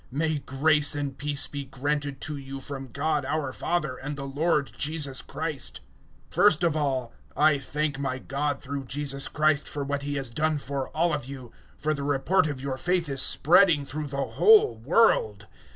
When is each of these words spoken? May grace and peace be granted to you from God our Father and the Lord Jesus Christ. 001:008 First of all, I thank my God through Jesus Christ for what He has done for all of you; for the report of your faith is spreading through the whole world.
May 0.09 0.39
grace 0.39 0.95
and 0.95 1.15
peace 1.15 1.45
be 1.45 1.63
granted 1.63 2.21
to 2.21 2.35
you 2.35 2.59
from 2.59 2.87
God 2.87 3.23
our 3.23 3.53
Father 3.53 3.97
and 3.97 4.17
the 4.17 4.25
Lord 4.25 4.71
Jesus 4.75 5.21
Christ. 5.21 5.81
001:008 6.29 6.33
First 6.33 6.63
of 6.63 6.75
all, 6.75 7.13
I 7.37 7.59
thank 7.59 7.99
my 7.99 8.17
God 8.17 8.63
through 8.63 8.85
Jesus 8.85 9.27
Christ 9.27 9.67
for 9.69 9.83
what 9.83 10.01
He 10.01 10.15
has 10.15 10.31
done 10.31 10.57
for 10.57 10.89
all 10.89 11.13
of 11.13 11.25
you; 11.25 11.51
for 11.77 11.93
the 11.93 12.01
report 12.01 12.47
of 12.47 12.59
your 12.59 12.77
faith 12.79 13.07
is 13.07 13.21
spreading 13.21 13.85
through 13.85 14.07
the 14.07 14.25
whole 14.25 14.75
world. 14.75 15.45